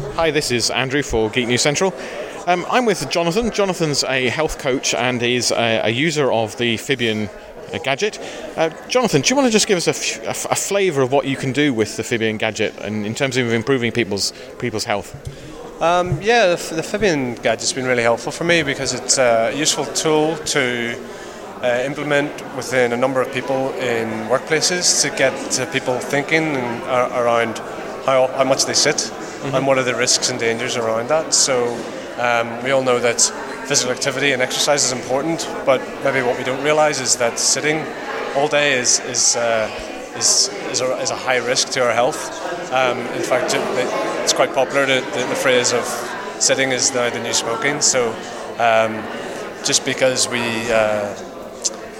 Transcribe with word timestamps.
Hi, 0.00 0.30
this 0.30 0.50
is 0.50 0.70
Andrew 0.70 1.02
for 1.02 1.28
Geek 1.28 1.46
News 1.46 1.60
Central. 1.60 1.92
Um, 2.46 2.64
I'm 2.70 2.86
with 2.86 3.08
Jonathan. 3.10 3.50
Jonathan's 3.50 4.02
a 4.04 4.28
health 4.28 4.58
coach 4.58 4.94
and 4.94 5.22
is 5.22 5.50
a, 5.50 5.82
a 5.84 5.88
user 5.90 6.32
of 6.32 6.56
the 6.56 6.76
Fibion 6.76 7.28
uh, 7.72 7.78
gadget. 7.78 8.18
Uh, 8.56 8.70
Jonathan, 8.88 9.20
do 9.20 9.28
you 9.28 9.36
want 9.36 9.46
to 9.46 9.52
just 9.52 9.66
give 9.66 9.76
us 9.76 9.86
a, 9.86 9.90
f- 9.90 10.22
a 10.22 10.30
f- 10.30 10.50
a 10.50 10.54
flavour 10.54 11.02
of 11.02 11.12
what 11.12 11.26
you 11.26 11.36
can 11.36 11.52
do 11.52 11.74
with 11.74 11.96
the 11.96 12.02
Fibion 12.02 12.38
gadget 12.38 12.74
and 12.78 13.04
in 13.04 13.14
terms 13.14 13.36
of 13.36 13.52
improving 13.52 13.92
people's 13.92 14.32
people's 14.58 14.84
health? 14.84 15.14
Um, 15.82 16.20
yeah, 16.22 16.54
the, 16.54 16.74
the 16.76 16.82
Fibion 16.82 17.40
gadget's 17.42 17.72
been 17.74 17.86
really 17.86 18.02
helpful 18.02 18.32
for 18.32 18.44
me 18.44 18.62
because 18.62 18.94
it's 18.94 19.18
a 19.18 19.52
useful 19.54 19.84
tool 19.84 20.36
to 20.36 20.98
uh, 21.62 21.82
implement 21.84 22.32
within 22.56 22.92
a 22.92 22.96
number 22.96 23.20
of 23.20 23.30
people 23.32 23.70
in 23.74 24.08
workplaces 24.28 25.02
to 25.02 25.14
get 25.16 25.72
people 25.72 25.98
thinking 25.98 26.56
around 26.86 27.58
how, 28.06 28.28
how 28.28 28.44
much 28.44 28.64
they 28.64 28.74
sit 28.74 29.12
mm-hmm. 29.40 29.56
and 29.56 29.66
what 29.66 29.78
are 29.78 29.82
the 29.84 29.94
risks 29.94 30.30
and 30.30 30.38
dangers 30.38 30.76
around 30.76 31.08
that. 31.08 31.34
So 31.34 31.74
um, 32.18 32.62
we 32.62 32.70
all 32.70 32.82
know 32.82 32.98
that 32.98 33.20
physical 33.66 33.92
activity 33.92 34.32
and 34.32 34.42
exercise 34.42 34.84
is 34.84 34.92
important, 34.92 35.48
but 35.64 35.80
maybe 36.04 36.22
what 36.22 36.36
we 36.38 36.44
don't 36.44 36.62
realise 36.62 37.00
is 37.00 37.16
that 37.16 37.38
sitting 37.38 37.84
all 38.36 38.48
day 38.48 38.78
is 38.78 39.00
is 39.00 39.36
uh, 39.36 39.68
is, 40.16 40.48
is 40.70 40.80
a, 40.80 40.96
is, 40.98 41.10
a, 41.10 41.16
high 41.16 41.36
risk 41.36 41.70
to 41.70 41.84
our 41.84 41.92
health. 41.92 42.20
Um, 42.72 42.98
in 43.14 43.22
fact, 43.22 43.52
it's 44.22 44.32
quite 44.32 44.52
popular. 44.52 44.86
The, 44.86 45.00
the, 45.12 45.26
the, 45.26 45.34
phrase 45.34 45.72
of 45.72 45.84
sitting 46.40 46.72
is 46.72 46.92
now 46.92 47.08
the 47.10 47.22
new 47.22 47.32
smoking. 47.32 47.80
So 47.80 48.10
um, 48.58 49.02
just 49.64 49.84
because 49.84 50.28
we 50.28 50.42
uh, 50.72 51.14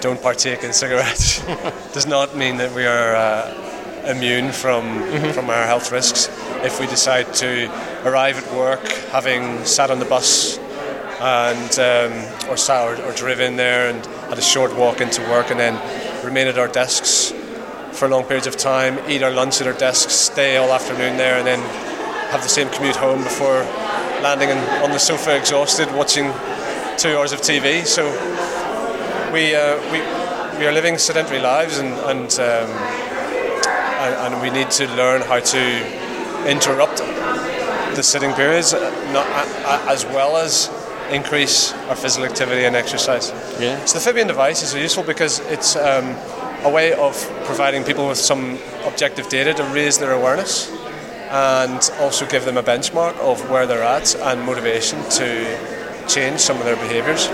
don't 0.00 0.22
partake 0.22 0.62
in 0.62 0.72
cigarettes 0.72 1.44
does 1.92 2.06
not 2.06 2.36
mean 2.36 2.56
that 2.58 2.74
we 2.74 2.86
are 2.86 3.16
uh, 3.16 3.75
immune 4.06 4.52
from 4.52 4.84
mm-hmm. 4.84 5.32
from 5.32 5.50
our 5.50 5.64
health 5.66 5.92
risks. 5.92 6.28
If 6.64 6.80
we 6.80 6.86
decide 6.86 7.32
to 7.34 7.66
arrive 8.04 8.38
at 8.38 8.54
work 8.54 8.86
having 9.10 9.64
sat 9.64 9.90
on 9.90 9.98
the 9.98 10.04
bus 10.04 10.58
and 11.20 11.78
um, 11.78 12.50
or 12.50 12.56
sat 12.56 12.86
or, 12.86 13.02
or 13.04 13.12
driven 13.12 13.56
there 13.56 13.88
and 13.90 14.04
had 14.28 14.38
a 14.38 14.42
short 14.42 14.74
walk 14.76 15.00
into 15.00 15.22
work 15.22 15.50
and 15.50 15.58
then 15.58 15.74
remain 16.24 16.46
at 16.46 16.58
our 16.58 16.68
desks 16.68 17.32
for 17.92 18.08
long 18.08 18.24
periods 18.24 18.46
of 18.46 18.56
time, 18.56 18.98
eat 19.08 19.22
our 19.22 19.30
lunch 19.30 19.60
at 19.60 19.66
our 19.66 19.72
desks, 19.72 20.12
stay 20.12 20.56
all 20.58 20.70
afternoon 20.70 21.16
there, 21.16 21.38
and 21.38 21.46
then 21.46 21.58
have 22.30 22.42
the 22.42 22.48
same 22.48 22.68
commute 22.70 22.96
home 22.96 23.22
before 23.22 23.62
landing 24.22 24.50
on 24.50 24.90
the 24.90 24.98
sofa 24.98 25.36
exhausted, 25.36 25.88
watching 25.94 26.32
two 26.98 27.16
hours 27.16 27.32
of 27.32 27.40
TV. 27.40 27.86
So 27.86 28.04
we 29.32 29.54
uh, 29.54 29.76
we 29.92 29.98
we 30.58 30.66
are 30.66 30.72
living 30.72 30.98
sedentary 30.98 31.40
lives, 31.40 31.78
and 31.78 31.92
and, 32.10 32.30
um, 32.40 33.05
and, 33.98 34.34
and 34.34 34.42
we 34.42 34.50
need 34.50 34.70
to 34.72 34.86
learn 34.94 35.22
how 35.22 35.40
to 35.40 36.48
interrupt 36.48 36.98
the 37.96 38.02
sitting 38.02 38.32
periods, 38.34 38.74
uh, 38.74 38.80
not, 39.12 39.26
uh, 39.26 39.92
as 39.92 40.04
well 40.06 40.36
as 40.36 40.70
increase 41.10 41.72
our 41.88 41.96
physical 41.96 42.26
activity 42.26 42.64
and 42.64 42.76
exercise. 42.76 43.30
Yeah. 43.60 43.84
So 43.84 43.98
the 43.98 44.04
Fibion 44.04 44.26
device 44.26 44.62
is 44.62 44.74
useful 44.74 45.04
because 45.04 45.40
it's 45.50 45.76
um, 45.76 46.16
a 46.64 46.70
way 46.70 46.92
of 46.92 47.14
providing 47.44 47.84
people 47.84 48.08
with 48.08 48.18
some 48.18 48.58
objective 48.84 49.28
data 49.28 49.54
to 49.54 49.64
raise 49.64 49.98
their 49.98 50.12
awareness 50.12 50.70
and 51.30 51.90
also 51.98 52.26
give 52.26 52.44
them 52.44 52.56
a 52.56 52.62
benchmark 52.62 53.16
of 53.18 53.48
where 53.50 53.66
they're 53.66 53.82
at 53.82 54.14
and 54.14 54.42
motivation 54.42 54.98
to 55.10 56.06
change 56.08 56.40
some 56.40 56.58
of 56.58 56.64
their 56.64 56.76
behaviours. 56.76 57.28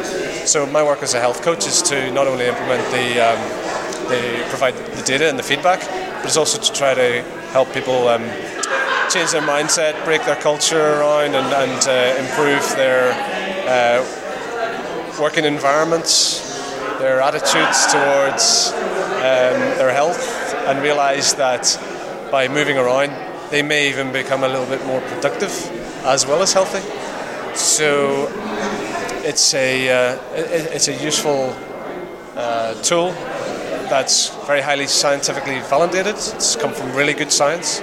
So 0.51 0.67
my 0.67 0.83
work 0.83 1.03
as 1.03 1.15
a 1.15 1.21
health 1.21 1.43
coach 1.43 1.67
is 1.67 1.83
to 1.83 2.11
not 2.13 2.27
only 2.27 2.47
implement 2.47 2.85
the, 2.91 3.21
um, 3.21 4.09
the 4.09 4.45
provide 4.49 4.75
the 4.75 5.03
data 5.03 5.29
and 5.29 5.39
the 5.39 5.43
feedback, 5.43 5.81
but 6.23 6.29
it's 6.29 6.37
also 6.37 6.61
to 6.61 6.73
try 6.73 6.95
to 6.95 7.21
help 7.51 7.73
people 7.75 8.07
um, 8.07 8.23
change 9.11 9.33
their 9.33 9.43
mindset, 9.43 9.93
break 10.05 10.25
their 10.25 10.37
culture 10.37 11.01
around, 11.01 11.35
and, 11.35 11.53
and 11.53 11.89
uh, 11.89 12.23
improve 12.23 12.63
their 12.77 13.11
uh, 13.67 15.21
working 15.21 15.45
environments, 15.45 16.61
their 17.01 17.21
attitudes 17.21 17.87
towards 17.91 18.71
um, 19.19 19.59
their 19.79 19.93
health, 19.93 20.55
and 20.69 20.81
realise 20.81 21.33
that 21.33 21.77
by 22.31 22.47
moving 22.47 22.79
around, 22.79 23.11
they 23.51 23.61
may 23.61 23.89
even 23.89 24.13
become 24.13 24.45
a 24.45 24.49
little 24.49 24.67
bit 24.67 24.87
more 24.87 25.01
productive 25.01 25.51
as 26.05 26.25
well 26.25 26.41
as 26.41 26.53
healthy. 26.53 26.89
So 27.57 28.29
it's 29.25 29.55
a 29.55 30.13
uh, 30.13 30.19
it's 30.35 30.87
a 30.87 30.95
useful 30.95 31.53
uh, 32.37 32.75
tool 32.83 33.11
that's 33.93 34.31
very 34.47 34.63
highly 34.63 34.87
scientifically 34.87 35.61
validated. 35.69 36.15
It's 36.15 36.57
come 36.57 36.73
from 36.73 36.97
really 36.97 37.13
good 37.13 37.31
science, 37.31 37.79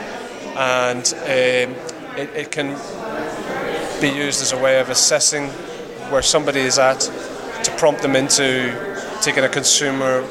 and 0.57 1.05
um, 1.13 1.75
it, 2.17 2.29
it 2.35 2.51
can 2.51 2.69
be 4.01 4.09
used 4.09 4.41
as 4.41 4.51
a 4.51 4.57
way 4.57 4.79
of 4.79 4.89
assessing 4.89 5.49
where 6.09 6.23
somebody 6.23 6.61
is 6.61 6.79
at 6.79 7.01
to 7.63 7.71
prompt 7.77 8.01
them 8.01 8.15
into 8.15 8.73
taking 9.21 9.43
a 9.43 9.49
consumer 9.49 10.23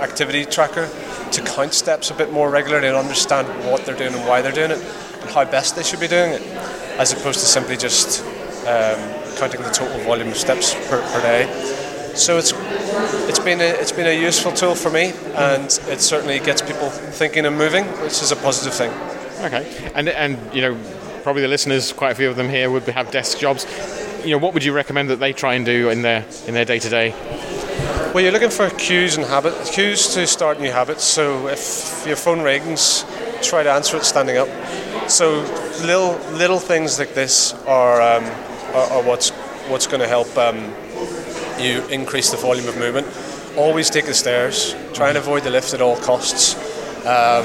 activity 0.00 0.46
tracker 0.46 0.88
to 1.32 1.42
count 1.42 1.74
steps 1.74 2.10
a 2.10 2.14
bit 2.14 2.32
more 2.32 2.48
regularly 2.48 2.88
and 2.88 2.96
understand 2.96 3.46
what 3.70 3.84
they're 3.84 3.98
doing 3.98 4.14
and 4.14 4.26
why 4.26 4.40
they're 4.40 4.50
doing 4.50 4.70
it 4.70 4.78
and 4.78 5.28
how 5.28 5.44
best 5.44 5.76
they 5.76 5.82
should 5.82 6.00
be 6.00 6.08
doing 6.08 6.32
it, 6.32 6.42
as 6.96 7.12
opposed 7.12 7.40
to 7.40 7.46
simply 7.46 7.76
just 7.76 8.24
um, 8.64 8.98
counting 9.36 9.60
the 9.60 9.70
total 9.74 9.98
volume 10.04 10.28
of 10.28 10.38
steps 10.38 10.72
per, 10.88 11.02
per 11.12 11.20
day. 11.20 11.87
So 12.18 12.36
it's 12.36 12.52
it's 13.28 13.38
been 13.38 13.60
a, 13.60 13.64
it's 13.64 13.92
been 13.92 14.06
a 14.06 14.22
useful 14.22 14.52
tool 14.52 14.74
for 14.74 14.90
me, 14.90 15.12
and 15.34 15.66
it 15.88 16.00
certainly 16.00 16.40
gets 16.40 16.62
people 16.62 16.90
thinking 16.90 17.46
and 17.46 17.56
moving, 17.56 17.84
which 18.02 18.20
is 18.22 18.32
a 18.32 18.36
positive 18.36 18.74
thing. 18.74 18.90
Okay, 19.44 19.90
and 19.94 20.08
and 20.08 20.36
you 20.54 20.62
know 20.62 20.76
probably 21.22 21.42
the 21.42 21.48
listeners, 21.48 21.92
quite 21.92 22.10
a 22.10 22.14
few 22.14 22.28
of 22.28 22.36
them 22.36 22.48
here 22.48 22.70
would 22.70 22.82
have 22.84 23.10
desk 23.10 23.38
jobs. 23.38 23.66
You 24.24 24.32
know, 24.32 24.38
what 24.38 24.52
would 24.54 24.64
you 24.64 24.72
recommend 24.72 25.10
that 25.10 25.20
they 25.20 25.32
try 25.32 25.54
and 25.54 25.64
do 25.64 25.90
in 25.90 26.02
their 26.02 26.24
in 26.46 26.54
their 26.54 26.64
day 26.64 26.80
to 26.80 26.88
day? 26.88 27.10
Well, 28.12 28.20
you're 28.20 28.32
looking 28.32 28.50
for 28.50 28.68
cues 28.70 29.16
and 29.16 29.24
habits, 29.24 29.70
cues 29.70 30.12
to 30.14 30.26
start 30.26 30.60
new 30.60 30.72
habits. 30.72 31.04
So 31.04 31.46
if 31.46 32.04
your 32.06 32.16
phone 32.16 32.40
rings, 32.40 33.04
try 33.42 33.62
to 33.62 33.70
answer 33.70 33.96
it 33.96 34.04
standing 34.04 34.38
up. 34.38 34.48
So 35.08 35.42
little 35.82 36.18
little 36.36 36.58
things 36.58 36.98
like 36.98 37.14
this 37.14 37.54
are. 37.66 38.02
Um, 38.02 38.24
are, 38.74 38.92
are 38.92 39.02
what's 39.02 39.30
what's 39.70 39.86
going 39.86 40.00
to 40.00 40.08
help 40.08 40.36
um, 40.36 40.72
you 41.60 41.84
increase 41.88 42.30
the 42.30 42.36
volume 42.36 42.68
of 42.68 42.76
movement. 42.78 43.06
Always 43.56 43.90
take 43.90 44.06
the 44.06 44.14
stairs. 44.14 44.74
Try 44.94 45.08
and 45.08 45.18
avoid 45.18 45.42
the 45.42 45.50
lift 45.50 45.74
at 45.74 45.80
all 45.80 45.96
costs. 45.96 46.54
Um, 47.06 47.44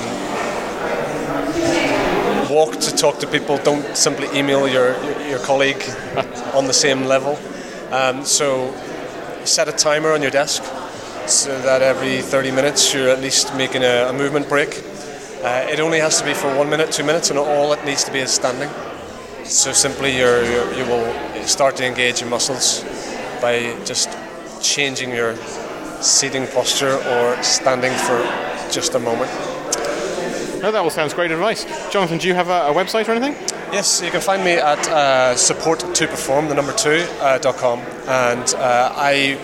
walk 2.50 2.80
to 2.80 2.96
talk 2.96 3.20
to 3.20 3.28
people. 3.28 3.58
Don't 3.60 3.96
simply 3.96 4.28
email 4.38 4.68
your 4.68 4.96
your 5.28 5.40
colleague 5.40 5.84
on 6.54 6.66
the 6.68 6.74
same 6.74 7.06
level. 7.06 7.38
Um, 7.92 8.24
so 8.26 8.74
set 9.46 9.68
a 9.68 9.72
timer 9.72 10.12
on 10.12 10.22
your 10.22 10.32
desk 10.32 10.64
so 11.28 11.58
that 11.62 11.82
every 11.82 12.22
30 12.22 12.52
minutes 12.52 12.94
you're 12.94 13.10
at 13.10 13.20
least 13.20 13.56
making 13.56 13.84
a, 13.84 14.10
a 14.10 14.14
movement 14.14 14.50
break. 14.50 14.84
Uh, 15.44 15.68
it 15.70 15.80
only 15.80 16.00
has 16.00 16.20
to 16.20 16.26
be 16.26 16.34
for 16.34 16.56
one 16.56 16.70
minute, 16.70 16.92
two 16.92 17.04
minutes, 17.04 17.30
and 17.30 17.40
all 17.40 17.74
it 17.74 17.84
needs 17.86 18.04
to 18.04 18.12
be 18.12 18.20
is 18.20 18.32
standing. 18.32 18.70
So 19.44 19.74
simply 19.74 20.18
you're, 20.18 20.44
you're, 20.44 20.74
you 20.74 20.86
will 20.86 21.46
start 21.46 21.76
to 21.78 21.86
engage 21.86 22.22
your 22.22 22.30
muscles 22.30 22.84
by 23.44 23.76
just 23.84 24.08
changing 24.62 25.12
your 25.12 25.36
seating 26.02 26.48
posture 26.48 26.96
or 26.96 27.44
standing 27.44 27.92
for 27.92 28.18
just 28.72 28.96
a 28.96 29.00
moment. 29.00 29.30
No, 30.62 30.72
that 30.72 30.82
all 30.82 30.90
sounds 30.90 31.14
great 31.14 31.32
advice. 31.32 31.66
Jonathan, 31.92 32.20
do 32.20 32.28
you 32.30 32.36
have 32.36 32.48
a, 32.48 32.72
a 32.72 32.74
website 32.74 33.10
or 33.10 33.12
anything? 33.12 33.36
Yes, 33.74 34.02
you 34.02 34.12
can 34.12 34.22
find 34.22 34.42
me 34.46 34.54
at 34.54 34.88
uh, 34.88 35.36
support 35.36 35.80
to 35.80 36.08
perform 36.08 36.48
the 36.48 36.56
number 36.56 36.72
two 36.72 37.06
uh, 37.20 37.38
dot 37.40 37.58
com, 37.58 37.80
and 38.08 38.48
uh, 38.56 38.94
I 38.96 39.38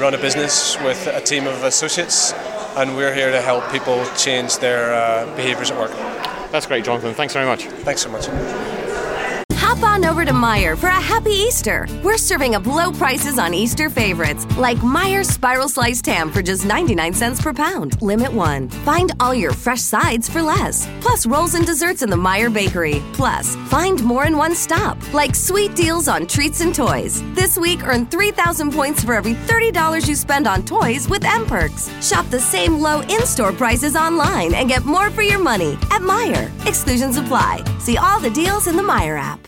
run 0.00 0.14
a 0.14 0.18
business 0.18 0.76
with 0.80 1.06
a 1.06 1.20
team 1.20 1.46
of 1.46 1.62
associates, 1.62 2.32
and 2.76 2.96
we're 2.96 3.14
here 3.14 3.30
to 3.30 3.40
help 3.40 3.70
people 3.70 4.04
change 4.16 4.58
their 4.58 4.92
uh, 4.92 5.36
behaviours 5.36 5.70
at 5.70 5.78
work. 5.78 5.92
That's 6.50 6.66
great, 6.66 6.84
Jonathan. 6.84 7.14
Thanks 7.14 7.34
very 7.34 7.46
much. 7.46 7.66
Thanks 7.84 8.02
so 8.02 8.10
much. 8.10 8.26
On 9.84 10.04
over 10.04 10.24
to 10.24 10.32
Meijer 10.32 10.76
for 10.76 10.88
a 10.88 11.00
happy 11.00 11.30
Easter. 11.30 11.86
We're 12.02 12.18
serving 12.18 12.54
up 12.54 12.66
low 12.66 12.90
prices 12.90 13.38
on 13.38 13.54
Easter 13.54 13.88
favorites 13.88 14.44
like 14.56 14.78
Meijer's 14.78 15.28
Spiral 15.28 15.68
Sliced 15.68 16.06
Ham 16.06 16.32
for 16.32 16.42
just 16.42 16.64
99 16.64 17.12
cents 17.12 17.40
per 17.40 17.52
pound. 17.52 18.00
Limit 18.02 18.32
one. 18.32 18.68
Find 18.68 19.12
all 19.20 19.34
your 19.34 19.52
fresh 19.52 19.82
sides 19.82 20.28
for 20.28 20.42
less. 20.42 20.88
Plus 21.00 21.26
rolls 21.26 21.54
and 21.54 21.64
desserts 21.64 22.02
in 22.02 22.10
the 22.10 22.16
Meijer 22.16 22.52
Bakery. 22.52 23.02
Plus, 23.12 23.54
find 23.68 24.02
more 24.02 24.24
in 24.26 24.36
one 24.36 24.54
stop, 24.54 24.96
like 25.12 25.34
sweet 25.34 25.76
deals 25.76 26.08
on 26.08 26.26
treats 26.26 26.60
and 26.60 26.74
toys. 26.74 27.22
This 27.34 27.56
week, 27.56 27.86
earn 27.86 28.06
3,000 28.06 28.72
points 28.72 29.04
for 29.04 29.14
every 29.14 29.34
$30 29.34 30.08
you 30.08 30.16
spend 30.16 30.48
on 30.48 30.64
toys 30.64 31.08
with 31.08 31.24
M 31.24 31.46
Perks. 31.46 31.90
Shop 32.04 32.26
the 32.30 32.40
same 32.40 32.80
low 32.80 33.00
in 33.02 33.24
store 33.26 33.52
prices 33.52 33.94
online 33.94 34.54
and 34.54 34.68
get 34.68 34.84
more 34.84 35.10
for 35.10 35.22
your 35.22 35.40
money 35.40 35.74
at 35.92 36.00
Meijer. 36.00 36.50
Exclusions 36.66 37.16
apply. 37.16 37.62
See 37.78 37.96
all 37.96 38.18
the 38.18 38.30
deals 38.30 38.66
in 38.66 38.76
the 38.76 38.82
Meijer 38.82 39.20
app. 39.20 39.46